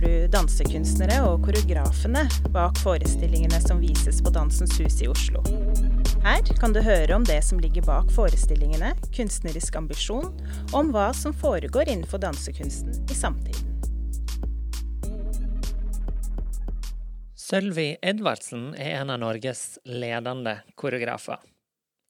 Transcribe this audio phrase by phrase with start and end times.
[0.00, 5.42] møter du dansekunstnere og koreografene bak forestillingene som vises på Dansens Hus i Oslo.
[6.24, 10.30] Her kan du høre om det som ligger bak forestillingene, kunstnerisk ambisjon,
[10.72, 13.66] og om hva som foregår innenfor dansekunsten i samtiden.
[17.34, 21.40] Sølvi Edvardsen er en av Norges ledende koreografer.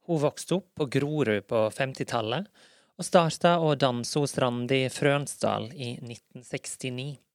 [0.07, 2.47] Hun vokste opp på Grorud på 50-tallet
[2.99, 7.30] og starta å danse hos Randi Frønsdal i 1969.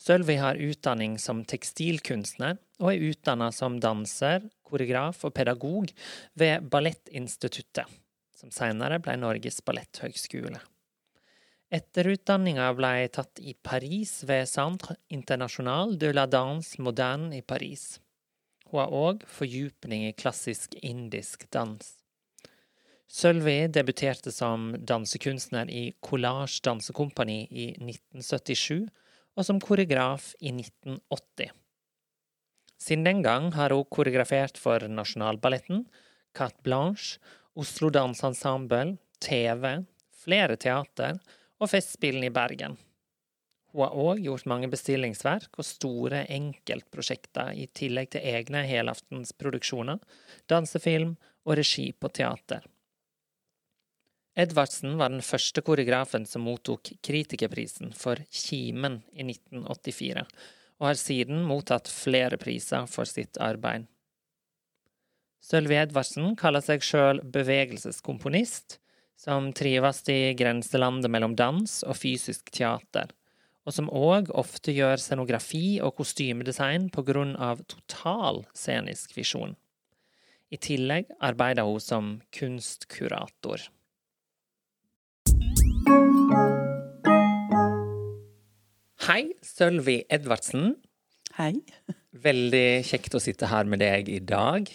[0.00, 5.90] Sølvi har utdanning som tekstilkunstner, og er utdanna som danser, koreograf og pedagog
[6.40, 7.84] ved Ballettinstituttet,
[8.32, 10.62] som senere ble Norges balletthøgskole.
[11.70, 18.00] Etterutdanninga ble tatt i Paris ved Centre International de la Danse Moderne i Paris.
[18.70, 21.92] Hun har òg fordypning i klassisk indisk dans.
[23.10, 28.88] Sølvi debuterte som dansekunstner i Collage Dansekompani i 1977,
[29.36, 31.52] og som koreograf i 1980.
[32.80, 35.84] Siden den gang har hun koreografert for Nasjonalballetten,
[36.36, 37.18] Carte Blanche,
[37.54, 39.82] Oslo Danseensemble, TV,
[40.16, 41.18] flere teater
[41.60, 42.78] og Festspillene i Bergen.
[43.70, 50.00] Hun har òg gjort mange bestillingsverk og store enkeltprosjekter, i tillegg til egne helaftensproduksjoner,
[50.50, 51.14] dansefilm
[51.46, 52.64] og regi på teater.
[54.40, 60.24] Edvardsen var den første koreografen som mottok Kritikerprisen for Kimen i 1984,
[60.80, 63.86] og har siden mottatt flere priser for sitt arbeid.
[65.44, 68.78] Sølvi Edvardsen kaller seg sjøl bevegelseskomponist,
[69.20, 73.10] som trives i grenselandet mellom dans og fysisk teater,
[73.68, 79.56] og som òg ofte gjør scenografi og kostymedesign på grunn av total scenisk visjon.
[80.50, 83.68] I tillegg arbeider hun som kunstkurator.
[89.00, 90.74] Hei, Sølvi Edvardsen.
[91.38, 91.54] Hei.
[92.12, 94.68] Veldig kjekt å sitte her med deg i dag.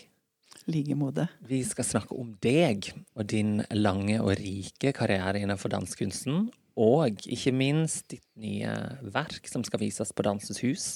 [0.65, 1.27] I like måte.
[1.45, 6.47] Vi skal snakke om deg og din lange og rike karriere innenfor danskunsten.
[6.73, 8.73] Og ikke minst ditt nye
[9.13, 10.89] verk som skal vises på Dansens Hus.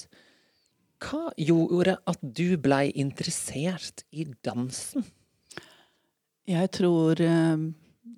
[0.98, 5.06] Hva gjorde at du blei interessert i dansen?
[6.50, 7.68] Jeg tror eh,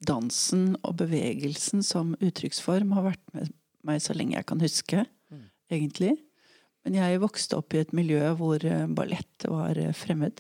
[0.08, 3.52] dansen og bevegelsen som uttrykksform har vært med
[3.87, 5.47] meg så lenge jeg kan huske, mm.
[5.75, 6.15] egentlig.
[6.82, 10.37] Men jeg vokste opp i et miljø hvor eh, ballett var eh, fremmed.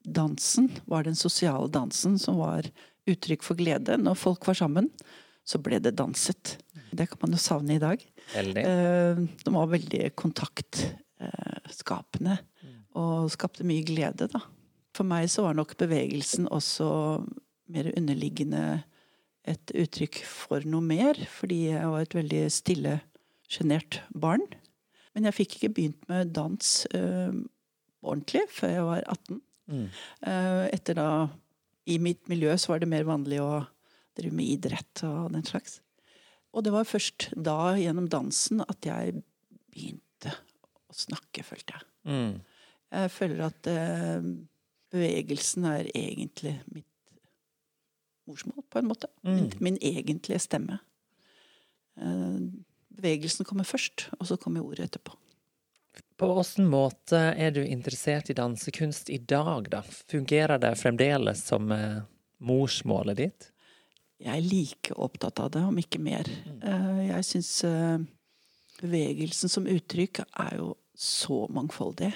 [0.00, 2.62] Dansen var den sosiale dansen som var
[3.10, 3.96] uttrykk for glede.
[4.00, 4.90] Når folk var sammen,
[5.44, 6.58] så ble det danset.
[6.90, 7.98] Det kan man jo savne i dag.
[8.34, 8.62] Veldig.
[8.64, 12.34] Eh, de var veldig kontaktskapende
[12.98, 14.40] og skapte mye glede, da.
[14.96, 16.86] For meg så var nok bevegelsen også
[17.70, 18.82] mer underliggende
[19.48, 22.98] et uttrykk for noe mer, fordi jeg var et veldig stille,
[23.50, 24.44] sjenert barn.
[25.14, 27.32] Men jeg fikk ikke begynt med dans uh,
[28.04, 29.40] ordentlig før jeg var 18.
[29.70, 29.86] Mm.
[30.26, 31.08] Uh, etter da
[31.90, 33.64] I mitt miljø så var det mer vanlig å
[34.18, 35.80] drive med idrett og den slags.
[36.54, 39.20] Og det var først da, gjennom dansen, at jeg
[39.70, 40.34] begynte
[40.90, 41.86] å snakke, følte jeg.
[42.10, 42.32] Mm.
[42.90, 44.30] Jeg føler at uh,
[44.90, 46.89] bevegelsen er egentlig mitt
[48.30, 49.10] morsmål, på en måte.
[49.26, 49.34] Mm.
[49.36, 50.78] Min, min, egentlige stemme.
[52.00, 52.38] Eh,
[53.00, 55.16] bevegelsen kommer først, og så kommer ordet etterpå.
[56.20, 59.82] På åssen måte er du interessert i dansekunst i dag, da?
[60.12, 62.02] Fungerer det fremdeles som eh,
[62.44, 63.50] morsmålet ditt?
[64.20, 66.28] Jeg er like opptatt av det, om ikke mer.
[66.44, 66.58] Mm.
[66.60, 67.52] Eh, jeg syns
[68.80, 72.12] bevegelsen som uttrykk er jo så mangfoldig.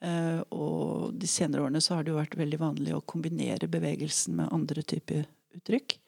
[0.00, 4.38] Uh, og de senere årene så har det jo vært veldig vanlig å kombinere bevegelsen
[4.38, 5.26] med andre typer
[5.58, 5.98] uttrykk.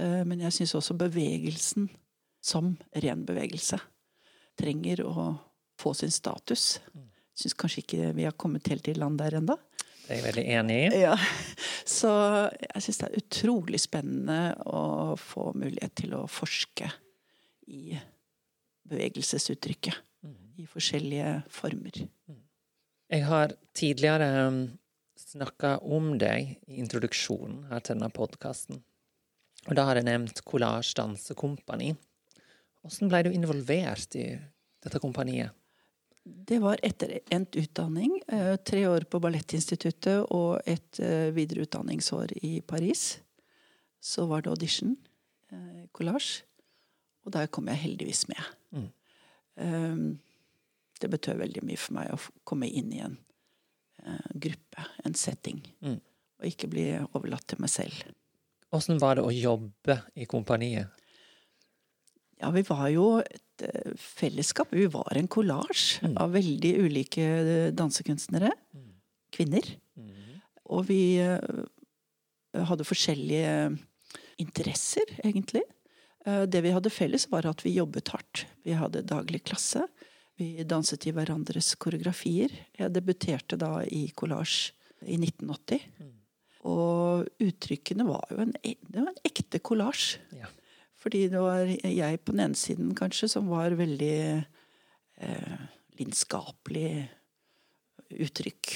[0.00, 1.88] Uh, men jeg syns også bevegelsen
[2.44, 3.80] som ren bevegelse
[4.60, 5.32] trenger å
[5.80, 6.78] få sin status.
[7.34, 9.56] Syns kanskje ikke vi har kommet helt i land der ennå.
[10.04, 10.88] Det er jeg veldig enig i.
[11.00, 11.14] Ja.
[11.88, 12.10] Så
[12.60, 16.90] jeg syns det er utrolig spennende å få mulighet til å forske
[17.72, 17.96] i
[18.84, 20.02] bevegelsesuttrykket.
[20.54, 21.96] I forskjellige former.
[23.14, 24.56] Jeg har tidligere um,
[25.14, 28.80] snakka om deg i introduksjonen her til denne podkasten.
[29.68, 31.92] Og da har jeg nevnt Collage Dansekompani.
[32.82, 34.32] Hvordan ble du involvert i
[34.82, 35.54] dette kompaniet?
[36.24, 38.18] Det var etter endt utdanning.
[38.26, 43.20] Eh, tre år på Ballettinstituttet og et eh, videreutdanningsår i Paris.
[44.02, 44.96] Så var det audition,
[45.52, 46.42] eh, collage.
[47.22, 48.54] Og der kom jeg heldigvis med.
[48.74, 48.88] Mm.
[49.54, 50.06] Um,
[51.04, 52.18] det betød veldig mye for meg å
[52.48, 53.14] komme inn i en
[54.04, 55.62] uh, gruppe, en setting.
[55.84, 56.00] Mm.
[56.40, 58.04] Og ikke bli overlatt til meg selv.
[58.74, 60.90] Åssen var det å jobbe i kompaniet?
[62.42, 64.72] Ja, vi var jo et eh, fellesskap.
[64.74, 66.16] Vi var en kollasj Mm.
[66.18, 67.28] av veldig ulike
[67.78, 68.50] dansekunstnere.
[68.50, 68.90] dansekunstnere.
[69.32, 69.68] Kvinner.
[70.74, 71.38] Og vi eh,
[72.66, 73.78] hadde forskjellige
[74.42, 75.62] interesser, egentlig.
[76.26, 78.44] Eh, Det vi hadde felles, var at vi jobbet hardt.
[78.66, 79.86] Vi hadde daglig klasse.
[80.40, 82.52] Vi danset i hverandres koreografier.
[82.78, 84.74] Jeg debuterte da i collage
[85.06, 85.86] i 1980.
[86.64, 90.18] Og uttrykkene var jo en, e- det var en ekte collage.
[90.34, 90.48] Ja.
[90.98, 94.16] Fordi det var jeg på den ene siden kanskje som var veldig
[95.20, 95.58] eh,
[95.98, 97.10] lidenskapelig
[98.24, 98.72] uttrykk.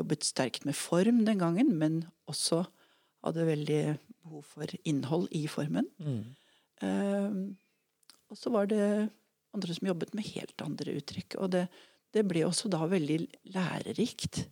[0.00, 2.00] Jobbet sterkt med form den gangen, men
[2.30, 2.64] også
[3.24, 3.82] hadde veldig
[4.24, 5.90] behov for innhold i formen.
[6.00, 6.24] Mm.
[6.82, 7.36] Eh,
[8.32, 8.86] og så var det
[9.54, 11.38] andre som jobbet med helt andre uttrykk.
[11.40, 11.64] Og det,
[12.14, 13.18] det ble også da veldig
[13.54, 14.44] lærerikt.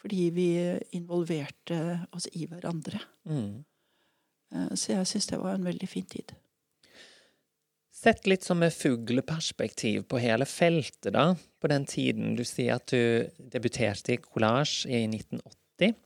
[0.00, 0.50] Fordi vi
[0.96, 1.80] involverte
[2.16, 3.02] oss i hverandre.
[3.28, 3.64] Mm.
[4.54, 6.32] Eh, så jeg syns det var en veldig fin tid.
[8.00, 12.32] Sett litt som et fugleperspektiv på hele feltet, da, på den tiden.
[12.38, 15.98] Du sier at du debuterte i collage i 1980.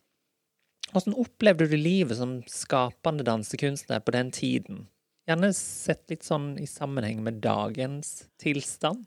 [0.91, 4.89] Hvordan opplevde du livet som skapende dansekunstner på den tiden?
[5.25, 9.07] Gjerne sett litt sånn i sammenheng med dagens tilstand.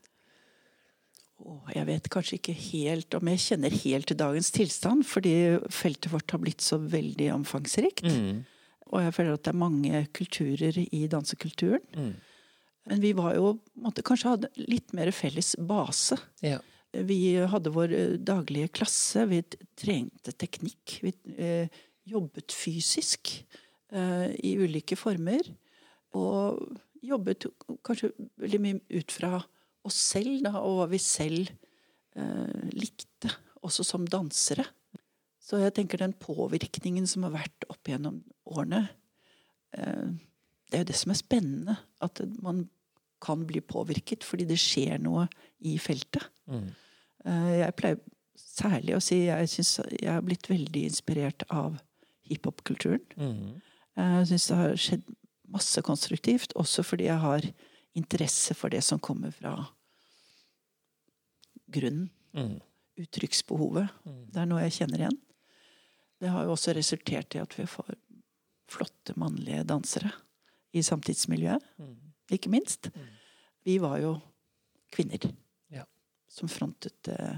[1.37, 5.35] Åh, jeg vet kanskje ikke helt om jeg kjenner helt til dagens tilstand, fordi
[5.69, 8.07] feltet vårt har blitt så veldig omfangsrikt.
[8.09, 8.39] Mm.
[8.87, 11.85] Og jeg føler at det er mange kulturer i dansekulturen.
[11.93, 12.15] Mm.
[12.87, 13.51] Men vi var jo
[13.83, 16.17] måtte kanskje hadde litt mer felles base.
[16.41, 16.61] Ja.
[16.95, 17.19] Vi
[17.51, 19.43] hadde vår eh, daglige klasse, vi
[19.77, 20.97] trente teknikk.
[21.03, 23.35] Vi eh, jobbet fysisk
[23.91, 25.43] eh, i ulike former.
[26.15, 26.61] Og
[27.03, 27.49] jobbet
[27.85, 29.41] kanskje veldig mye ut fra
[29.87, 31.51] oss selv, da, og hva vi selv
[32.17, 33.31] eh, likte,
[33.65, 34.65] også som dansere.
[35.43, 38.19] Så jeg tenker den påvirkningen som har vært opp gjennom
[38.51, 38.83] årene
[39.77, 40.09] eh,
[40.67, 41.77] Det er jo det som er spennende.
[42.03, 42.65] At man
[43.23, 45.25] kan bli påvirket fordi det skjer noe
[45.65, 46.27] i feltet.
[46.51, 46.67] Mm.
[47.25, 48.01] Eh, Jeg pleier
[48.37, 51.79] særlig å si jeg syns jeg har blitt veldig inspirert av
[52.27, 53.05] hiphop-kulturen.
[53.15, 53.55] Mm.
[53.97, 55.07] Jeg syns det har skjedd
[55.57, 57.45] masse konstruktivt, også fordi jeg har
[57.97, 59.55] interesse for det som kommer fra
[61.67, 62.09] grunnen.
[62.37, 62.59] Mm.
[62.97, 63.87] Uttrykksbehovet.
[64.05, 64.21] Mm.
[64.33, 65.17] Det er noe jeg kjenner igjen.
[66.17, 67.91] Det har jo også resultert i at vi får
[68.71, 70.11] flotte mannlige dansere
[70.75, 71.95] i samtidsmiljøet, Mm.
[72.31, 72.89] ikke minst.
[72.95, 73.05] Mm.
[73.65, 74.15] Vi var jo
[74.91, 75.19] kvinner
[75.71, 75.85] Ja.
[76.27, 77.37] som frontet eh,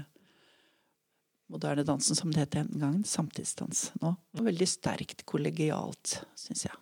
[1.48, 3.04] moderne dansen, som det het den gangen.
[3.04, 4.16] Samtidsdans nå.
[4.38, 6.74] Og veldig sterkt kollegialt, syns jeg.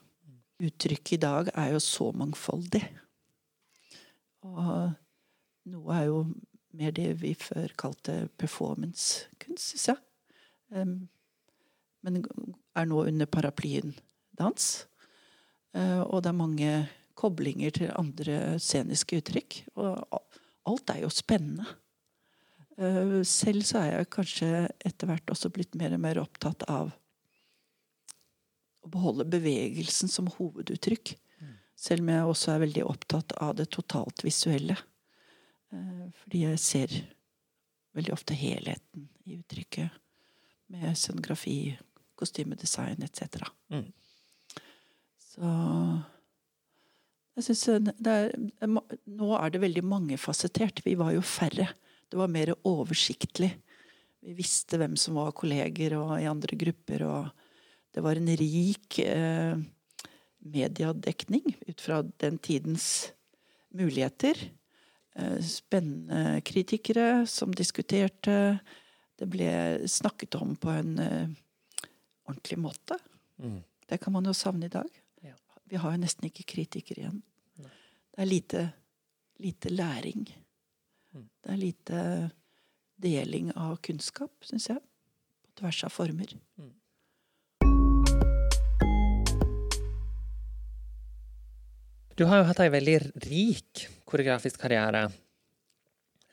[0.58, 2.82] Uttrykket i dag er jo så mangfoldig.
[4.48, 4.94] Og
[5.70, 6.22] noe er jo
[6.78, 10.00] mer det vi før kalte performancekunst, syns jeg.
[10.74, 11.08] Um,
[12.04, 12.20] men
[12.76, 13.94] er nå under paraplyen
[14.38, 14.68] dans.
[15.76, 16.72] Uh, og det er mange
[17.18, 19.62] koblinger til andre sceniske uttrykk.
[19.78, 20.22] Og
[20.68, 21.66] alt er jo spennende.
[22.78, 24.52] Uh, selv så er jeg kanskje
[24.86, 26.92] etter hvert også blitt mer og mer opptatt av
[28.88, 31.14] å beholde bevegelsen som hoveduttrykk.
[31.78, 34.74] Selv om jeg også er veldig opptatt av det totalt visuelle.
[35.70, 36.96] Eh, Fordi jeg ser
[37.94, 39.94] veldig ofte helheten i uttrykket.
[40.74, 41.78] Med scenografi,
[42.18, 43.46] kostymedesign etc.
[43.70, 43.86] Mm.
[45.22, 45.52] Så
[47.54, 48.34] jeg det er,
[48.66, 50.82] Nå er det veldig mangefasettert.
[50.84, 51.70] Vi var jo færre.
[52.10, 53.52] Det var mer oversiktlig.
[54.24, 57.06] Vi visste hvem som var kolleger og i andre grupper.
[57.06, 57.46] og
[57.94, 59.58] Det var en rik eh,
[60.38, 63.12] mediedekning ut fra den tidens
[63.74, 64.50] muligheter.
[65.14, 68.58] Eh, spennende kritikere som diskuterte.
[69.18, 69.50] Det ble
[69.88, 71.28] snakket om på en eh,
[72.28, 72.98] ordentlig måte.
[73.42, 73.62] Mm.
[73.88, 74.90] Det kan man jo savne i dag.
[75.24, 75.34] Ja.
[75.64, 77.22] Vi har jo nesten ikke kritikere igjen.
[77.58, 77.72] Nei.
[78.12, 78.66] Det er lite,
[79.42, 80.28] lite læring.
[81.14, 81.24] Mm.
[81.24, 82.02] Det er lite
[82.98, 84.82] deling av kunnskap, syns jeg.
[85.42, 86.34] På tvers av former.
[92.18, 92.96] Du har jo hatt ei veldig
[93.28, 95.04] rik koreografisk karriere.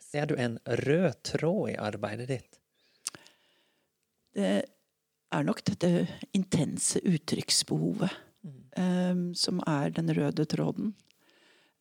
[0.02, 2.58] Ser du en rød tråd i arbeidet ditt?
[4.34, 5.90] Det er nok dette
[6.34, 8.18] intense uttrykksbehovet
[8.82, 10.90] eh, som er den røde tråden.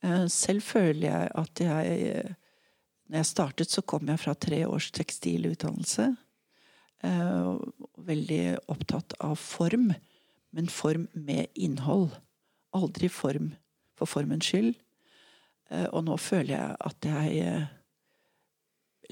[0.06, 2.36] Uh, selv føler jeg at jeg
[3.10, 6.12] Når jeg startet, så kom jeg fra tre års tekstilutdannelse.
[7.02, 7.58] Uh,
[7.98, 9.94] veldig opptatt av form,
[10.54, 12.12] men form med innhold.
[12.74, 13.54] Aldri form
[13.98, 14.76] for formens skyld.
[15.72, 17.68] Eh, og nå føler jeg at jeg eh,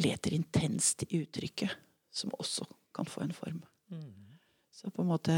[0.03, 1.73] leter intenst i uttrykket,
[2.13, 3.61] som også kan få en form.
[4.73, 5.33] Så på en måte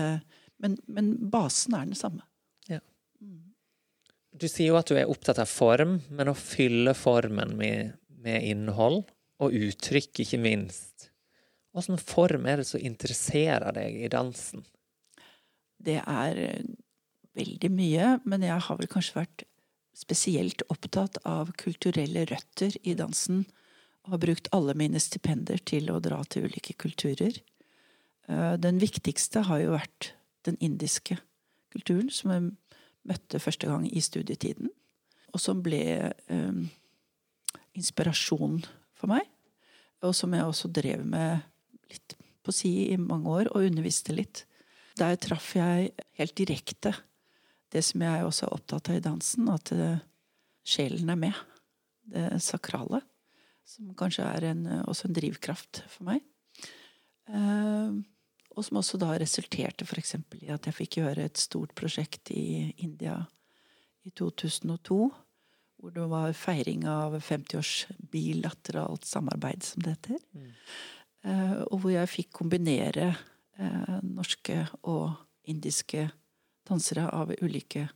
[0.58, 2.24] Men, men basen er den samme.
[2.72, 2.78] Ja.
[3.20, 3.52] Mm.
[4.32, 8.46] Du sier jo at du er opptatt av form, men å fylle formen med, med
[8.48, 9.02] innhold,
[9.44, 11.10] og uttrykk, ikke minst.
[11.76, 14.64] Hvilken form er det som interesserer deg i dansen?
[15.76, 16.40] Det er
[17.36, 19.46] veldig mye, men jeg har vel kanskje vært
[19.96, 23.46] spesielt opptatt av kulturelle røtter i dansen.
[24.06, 27.40] Og har brukt alle mine stipender til å dra til ulike kulturer.
[28.30, 30.12] Eh, den viktigste har jo vært
[30.46, 31.18] den indiske
[31.74, 32.52] kulturen, som jeg
[33.06, 34.70] møtte første gang i studietiden.
[35.34, 36.68] Og som ble um,
[37.76, 38.62] inspirasjon
[38.96, 39.26] for meg.
[40.06, 41.44] Og som jeg også drev med
[41.92, 42.16] litt
[42.46, 44.46] på si i mange år, og underviste litt.
[45.00, 46.94] Der traff jeg helt direkte
[47.74, 50.02] det som jeg også er opptatt av i dansen, at uh,
[50.66, 51.44] sjelen er med.
[52.06, 53.02] Det sakrale.
[53.66, 56.22] Som kanskje er en, også en drivkraft for meg.
[57.26, 58.04] Uh,
[58.56, 60.16] og som også da resulterte f.eks.
[60.40, 63.18] i at jeg fikk gjøre et stort prosjekt i India
[64.08, 65.00] i 2002.
[65.76, 67.74] Hvor det var feiring av 50 års
[68.12, 70.22] bilateralt samarbeid, som det heter.
[70.32, 70.54] Mm.
[71.26, 73.10] Eh, og hvor jeg fikk kombinere
[73.60, 75.12] eh, norske og
[75.52, 76.08] indiske
[76.68, 77.08] dansere
[77.42, 77.88] ulike,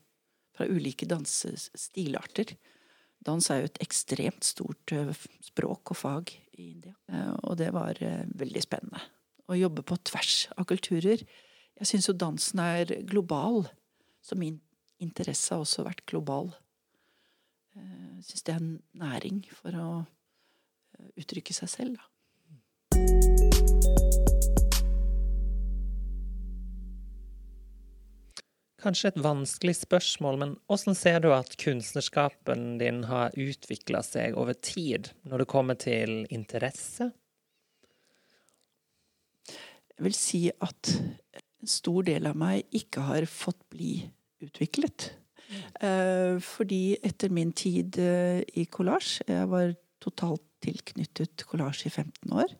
[0.55, 2.55] fra ulike dansestilarter.
[3.25, 5.11] Dans er jo et ekstremt stort eh,
[5.43, 6.95] språk og fag i India.
[7.11, 9.01] Eh, og det var eh, veldig spennende
[9.49, 11.23] å jobbe på tvers av kulturer.
[11.79, 13.65] Jeg syns jo dansen er global.
[14.21, 14.59] Så min
[15.01, 16.51] interesse har også vært global.
[17.73, 19.89] Jeg syns det er en næring for å
[21.19, 22.07] uttrykke seg selv, da.
[28.79, 34.55] Kanskje et vanskelig spørsmål, men hvordan ser du at kunstnerskapen din har utvikla seg over
[34.55, 37.09] tid, når det kommer til interesse
[39.99, 43.97] jeg vil si at en stor del av meg ikke har fått bli
[44.45, 45.09] utviklet.
[45.49, 46.39] Mm.
[46.45, 52.53] Fordi etter min tid eh, i kollasj, jeg var totalt tilknyttet kollasj i 15 år,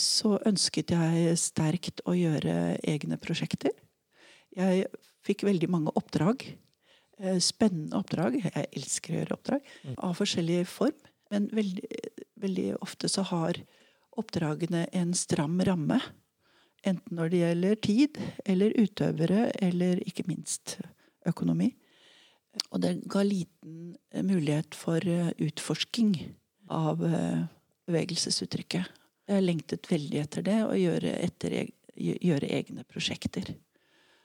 [0.00, 3.76] så ønsket jeg sterkt å gjøre egne prosjekter.
[4.56, 4.88] Jeg
[5.26, 6.44] fikk veldig mange oppdrag.
[7.20, 8.38] Eh, spennende oppdrag.
[8.44, 9.68] Jeg elsker å gjøre oppdrag.
[9.98, 10.96] Av forskjellig form.
[11.30, 11.84] Men veldig,
[12.42, 13.60] veldig ofte så har
[14.18, 16.00] oppdragene en stram ramme.
[16.86, 20.78] Enten når det gjelder tid eller utøvere, eller ikke minst
[21.28, 21.74] økonomi.
[22.72, 23.94] Og det ga liten
[24.26, 26.14] mulighet for eh, utforsking
[26.72, 27.44] av eh,
[27.86, 28.96] bevegelsesuttrykket.
[29.30, 31.60] Jeg lengtet veldig etter det, å gjøre, etter,
[31.94, 33.52] gjøre egne prosjekter.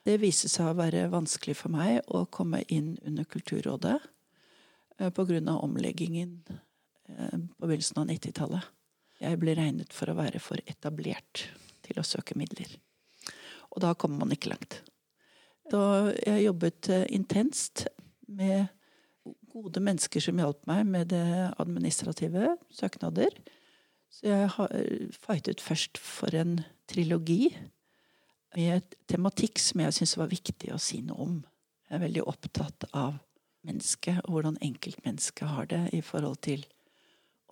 [0.06, 3.96] Det viste seg å være vanskelig for meg å komme inn under Kulturrådet
[4.96, 5.40] pga.
[5.58, 8.68] omleggingen på begynnelsen av 90-tallet.
[9.18, 11.48] Jeg ble regnet for å være for etablert
[11.82, 12.70] til å søke midler.
[13.74, 14.80] Og da kommer man ikke langt.
[15.70, 17.86] Da jeg jobbet eh, intenst
[18.28, 18.68] med
[19.50, 23.34] gode mennesker som hjalp meg med det administrative, søknader.
[24.12, 27.56] Så jeg har eh, fightet først for en trilogi
[28.56, 31.36] med tematikk som jeg syns var viktig å si noe om.
[31.86, 33.18] Jeg er veldig opptatt av
[33.66, 36.64] mennesket og hvordan enkeltmennesket har det i forhold til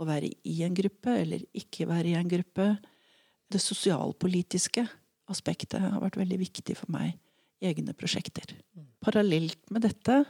[0.00, 2.72] å være i en gruppe eller ikke være i en gruppe
[3.52, 4.86] det sosialpolitiske
[5.30, 7.14] aspektet har vært veldig viktig for meg
[7.62, 8.56] i egne prosjekter.
[9.04, 10.22] Parallelt med dette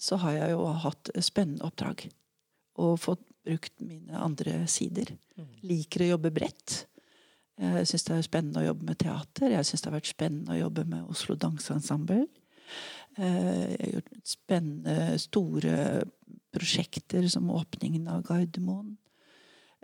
[0.00, 2.06] så har jeg jo hatt spennende oppdrag.
[2.82, 5.12] Og fått brukt mine andre sider.
[5.38, 5.50] Mm.
[5.68, 6.84] Liker å jobbe bredt.
[7.60, 9.52] Jeg syns det er spennende å jobbe med teater.
[9.54, 12.24] Jeg syns det har vært spennende å jobbe med Oslo Danseensemble.
[13.14, 15.76] Eh, jeg har gjort spennende, store
[16.54, 18.96] prosjekter som åpningen av Gardermoen.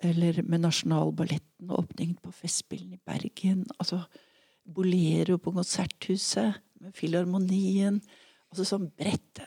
[0.03, 3.67] Eller med Nasjonalballetten, åpningen på Festspillene i Bergen.
[3.79, 4.01] Altså
[4.65, 8.01] Bolero på Konserthuset, med Filharmonien.
[8.51, 9.43] Altså sånn bredt.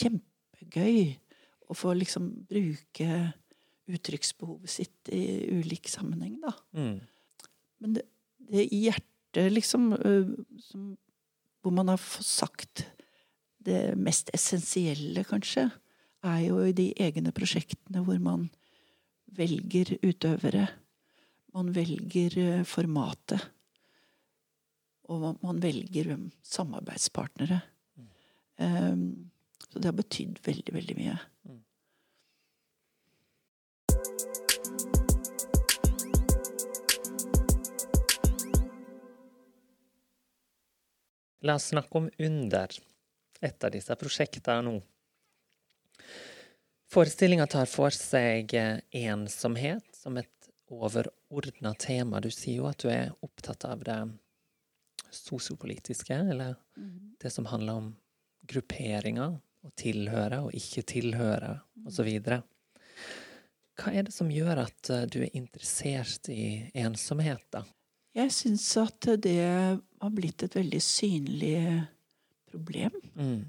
[0.00, 1.12] Kjempegøy
[1.68, 3.20] å få liksom bruke
[3.88, 6.54] uttrykksbehovet sitt i ulik sammenheng, da.
[6.76, 6.98] Mm.
[7.82, 8.04] Men det,
[8.50, 9.90] det hjertet, liksom,
[10.64, 10.86] som,
[11.62, 12.86] hvor man har fått sagt
[13.68, 15.68] det mest essensielle, kanskje,
[16.26, 18.48] er jo i de egne prosjektene hvor man
[19.38, 20.66] velger utøvere.
[21.54, 23.44] Man velger eh, formatet.
[25.08, 26.10] Og man velger
[26.44, 27.62] samarbeidspartnere.
[27.96, 28.08] Mm.
[28.60, 29.04] Um,
[29.68, 31.14] så det har betydd veldig, veldig mye.
[41.40, 42.72] La oss snakke om Under,
[43.40, 44.78] et av disse prosjektene nå.
[46.90, 52.20] Forestillinga tar for seg eh, ensomhet som et overordna tema.
[52.20, 53.98] Du sier jo at du er opptatt av det
[55.14, 57.14] sosiopolitiske, eller mm.
[57.22, 57.92] det som handler om
[58.48, 61.54] grupperinger, å tilhøre og ikke tilhøre,
[61.86, 62.08] osv.
[63.78, 67.62] Hva er det som gjør at eh, du er interessert i ensomhet, da?
[68.18, 71.58] Jeg syns at det har blitt et veldig synlig
[72.50, 73.44] problem Mm.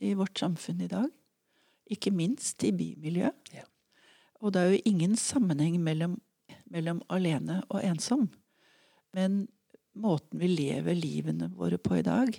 [0.00, 1.10] i vårt samfunn i dag.
[1.90, 3.52] Ikke minst i bymiljøet.
[3.54, 3.64] Ja.
[4.40, 6.20] Og det er jo ingen sammenheng mellom,
[6.70, 8.30] mellom alene og ensom.
[9.14, 9.48] Men
[9.94, 12.32] måten vi lever livene våre på i dag,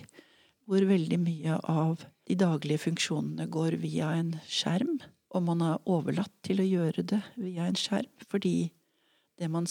[0.66, 4.98] hvor veldig mye av de daglige funksjonene går via en skjerm,
[5.30, 8.72] og man er overlatt til å gjøre det via en skjerm, fordi
[9.38, 9.66] det man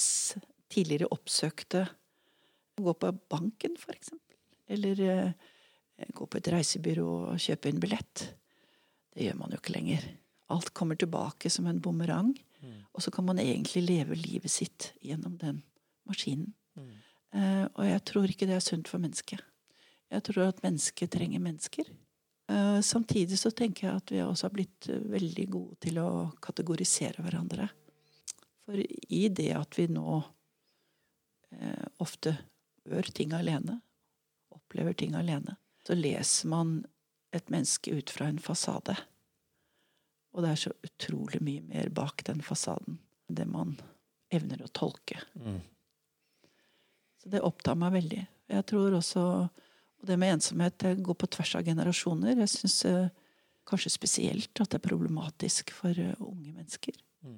[0.73, 1.87] tidligere oppsøkte
[2.77, 4.37] Gå på banken, for eksempel.
[4.67, 8.23] Eller eh, gå på et reisebyrå og kjøpe en billett.
[9.13, 10.07] Det gjør man jo ikke lenger.
[10.53, 12.33] Alt kommer tilbake som en bumerang.
[12.63, 12.79] Mm.
[12.93, 15.61] Og så kan man egentlig leve livet sitt gjennom den
[16.09, 16.53] maskinen.
[16.73, 16.93] Mm.
[17.37, 19.43] Eh, og jeg tror ikke det er sunt for mennesket.
[20.13, 21.93] Jeg tror at mennesket trenger mennesker.
[22.49, 26.11] Eh, samtidig så tenker jeg at vi også har blitt veldig gode til å
[26.41, 27.69] kategorisere hverandre.
[28.63, 30.23] For i det at vi nå
[32.03, 32.35] ofte
[32.87, 33.79] gjør ting alene,
[34.53, 35.55] opplever ting alene,
[35.87, 36.75] så leser man
[37.33, 38.95] et menneske ut fra en fasade.
[40.33, 43.75] Og det er så utrolig mye mer bak den fasaden enn det man
[44.33, 45.19] evner å tolke.
[45.37, 45.61] Mm.
[47.21, 48.23] Så det opptar meg veldig.
[48.53, 49.21] Jeg tror også
[50.03, 52.35] Og det med ensomhet det går på tvers av generasjoner.
[52.35, 53.05] Jeg syns eh,
[53.63, 56.97] kanskje spesielt at det er problematisk for eh, unge mennesker.
[57.23, 57.37] Mm.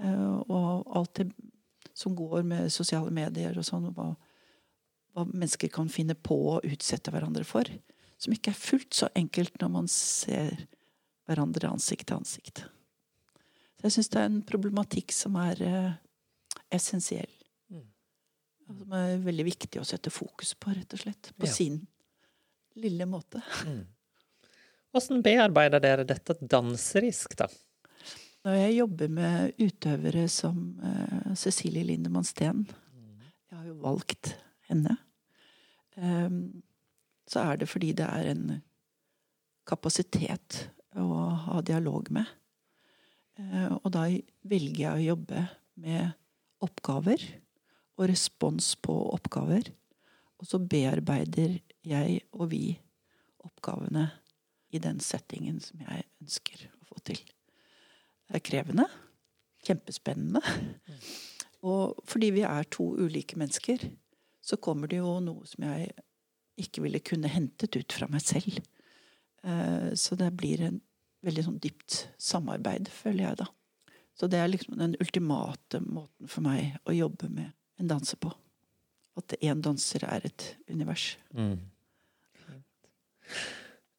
[0.00, 1.26] Eh, og alt det
[1.94, 4.12] som går med sosiale medier og sånn, hva,
[5.12, 7.68] hva mennesker kan finne på å utsette hverandre for.
[8.22, 10.66] Som ikke er fullt så enkelt når man ser
[11.28, 12.64] hverandre ansikt til ansikt.
[13.78, 15.94] Så jeg syns det er en problematikk som er eh,
[16.70, 17.30] essensiell.
[17.72, 17.86] Mm.
[18.68, 21.32] Som er veldig viktig å sette fokus på, rett og slett.
[21.36, 21.52] På Ja.
[21.52, 21.80] sin
[22.78, 23.42] lille måte.
[23.66, 23.82] Mm.
[25.24, 27.48] Bearbeider dere dette danserisk, da?
[28.42, 34.32] Når jeg jobber med utøvere som uh, Cecilie Lindemann Steen Jeg har jo valgt
[34.66, 34.96] henne.
[35.94, 36.62] Um,
[37.28, 38.56] så er det fordi det er en
[39.68, 40.64] kapasitet
[40.98, 41.06] å
[41.44, 42.26] ha dialog med.
[43.38, 44.08] Uh, og da
[44.42, 45.44] velger jeg å jobbe
[45.84, 46.10] med
[46.66, 47.22] oppgaver
[47.94, 49.70] og respons på oppgaver.
[50.42, 52.64] Og så bearbeider jeg og vi
[53.46, 54.08] oppgavene
[54.74, 57.22] i den settingen som jeg ønsker å få til.
[58.32, 58.86] Det er krevende.
[59.66, 60.40] Kjempespennende.
[61.68, 63.84] Og fordi vi er to ulike mennesker,
[64.42, 65.90] så kommer det jo noe som jeg
[66.62, 68.56] ikke ville kunne hentet ut fra meg selv.
[69.44, 70.80] Eh, Så det blir en
[71.22, 73.46] veldig sånn dypt samarbeid, føler jeg da.
[74.16, 78.32] Så det er liksom den ultimate måten for meg å jobbe med en danser på.
[79.16, 81.18] At én danser er et univers.
[81.36, 81.60] Mm.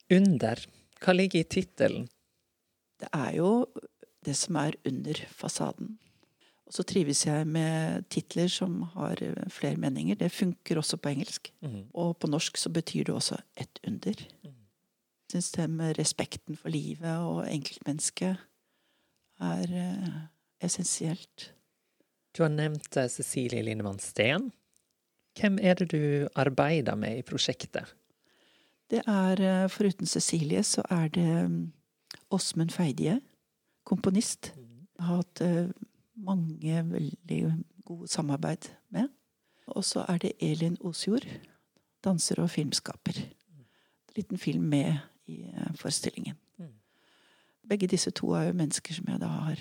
[0.10, 0.66] Under.
[1.04, 2.10] Hva ligger i tittelen?
[3.00, 3.50] Det er jo
[4.26, 5.98] det som er under fasaden.
[6.64, 10.16] Og så trives jeg med titler som har eh, flere meninger.
[10.20, 11.52] Det funker også på engelsk.
[11.62, 11.84] Mm.
[11.94, 14.26] Og på norsk så betyr det også et under.
[14.44, 14.56] Mm.
[15.32, 18.38] Syns det med respekten for livet og enkeltmennesket
[19.44, 20.22] er eh,
[20.64, 21.52] essensielt.
[22.34, 24.52] Du har nevnt eh, Cecilie Lindemann Steen.
[25.40, 27.94] Hvem er det du arbeider med i prosjektet?
[28.94, 31.72] Det er, eh, foruten Cecilie, så er det mm,
[32.32, 33.20] Åsmund Feidie,
[33.84, 34.54] komponist.
[34.98, 35.72] Jeg har hatt eh,
[36.16, 37.40] mange veldig
[37.86, 39.10] gode samarbeid med.
[39.68, 41.26] Og så er det Elin Osjord,
[42.04, 43.20] danser og filmskaper.
[43.20, 46.40] En liten film med i eh, forestillingen.
[47.64, 49.60] Begge disse to er jo mennesker som jeg da har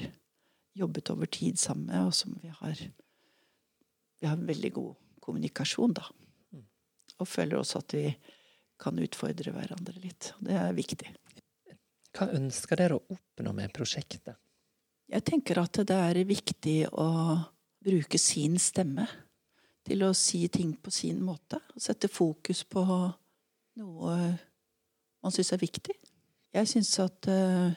[0.75, 2.89] jobbet over tid sammen med, og som vi har
[4.23, 6.03] Vi har veldig god kommunikasjon, da.
[7.19, 8.17] Og føler også at vi
[8.79, 10.33] kan utfordre hverandre litt.
[10.39, 11.09] Det er viktig.
[12.12, 14.37] Hva ønsker dere å oppnå med prosjektet?
[15.12, 17.09] Jeg tenker at det er viktig å
[17.83, 19.07] bruke sin stemme
[19.85, 21.59] til å si ting på sin måte.
[21.75, 22.85] Og sette fokus på
[23.81, 24.16] noe
[25.22, 25.94] man syns er viktig.
[26.53, 27.72] Jeg syns at uh,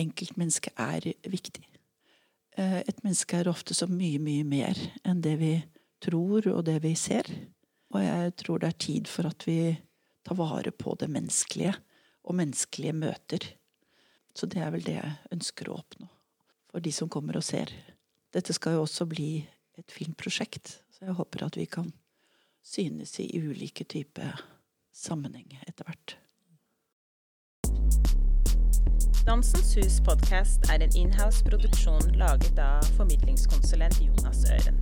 [0.00, 1.64] enkeltmennesket er viktig.
[2.56, 5.52] Eh, et menneske er ofte så mye, mye mer enn det vi
[6.02, 7.28] tror og det vi ser.
[7.94, 9.76] Og jeg tror det er tid for at vi
[10.26, 11.76] tar vare på det menneskelige
[12.26, 13.46] og menneskelige møter.
[14.36, 16.10] Så det er vel det jeg ønsker å oppnå
[16.70, 17.70] for de som kommer og ser.
[18.34, 19.30] Dette skal jo også bli
[19.78, 21.88] et filmprosjekt, så jeg håper at vi kan
[22.66, 24.42] synes i ulike typer
[24.92, 26.16] sammenheng etter hvert.
[29.26, 34.78] Dansens Hus podkast er en inhouse-produksjon laget av formidlingskonsulent Jonas Øren.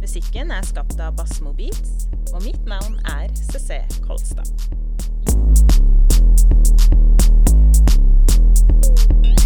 [0.00, 4.48] Musikken er skapt av Bassmo Beats, og mitt navn er CC Kolstad.・
[9.22, 9.39] えっ?